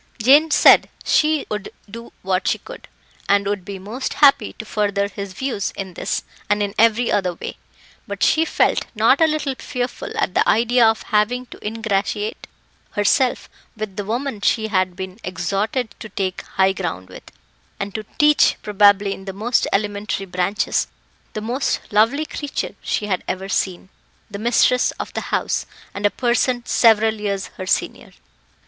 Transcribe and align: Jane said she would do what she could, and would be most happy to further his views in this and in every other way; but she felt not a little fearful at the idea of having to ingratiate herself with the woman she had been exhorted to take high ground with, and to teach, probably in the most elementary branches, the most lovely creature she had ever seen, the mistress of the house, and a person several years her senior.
Jane 0.19 0.49
said 0.49 0.89
she 1.05 1.45
would 1.49 1.69
do 1.87 2.11
what 2.23 2.47
she 2.47 2.57
could, 2.57 2.87
and 3.29 3.45
would 3.45 3.63
be 3.63 3.77
most 3.77 4.15
happy 4.15 4.53
to 4.53 4.65
further 4.65 5.07
his 5.07 5.33
views 5.33 5.69
in 5.77 5.93
this 5.93 6.23
and 6.49 6.63
in 6.63 6.73
every 6.79 7.11
other 7.11 7.35
way; 7.35 7.57
but 8.07 8.23
she 8.23 8.43
felt 8.43 8.85
not 8.95 9.21
a 9.21 9.27
little 9.27 9.53
fearful 9.59 10.11
at 10.17 10.33
the 10.33 10.49
idea 10.49 10.83
of 10.87 11.03
having 11.03 11.45
to 11.45 11.63
ingratiate 11.63 12.47
herself 12.93 13.47
with 13.77 13.95
the 13.95 14.03
woman 14.03 14.41
she 14.41 14.69
had 14.69 14.95
been 14.95 15.19
exhorted 15.23 15.93
to 15.99 16.09
take 16.09 16.41
high 16.57 16.73
ground 16.73 17.07
with, 17.07 17.31
and 17.79 17.93
to 17.93 18.03
teach, 18.17 18.55
probably 18.63 19.13
in 19.13 19.25
the 19.25 19.33
most 19.33 19.67
elementary 19.71 20.25
branches, 20.25 20.87
the 21.33 21.41
most 21.41 21.79
lovely 21.91 22.25
creature 22.25 22.73
she 22.81 23.05
had 23.05 23.23
ever 23.27 23.47
seen, 23.47 23.89
the 24.31 24.39
mistress 24.39 24.89
of 24.93 25.13
the 25.13 25.21
house, 25.29 25.67
and 25.93 26.07
a 26.07 26.09
person 26.09 26.65
several 26.65 27.13
years 27.13 27.51
her 27.57 27.67
senior. 27.67 28.13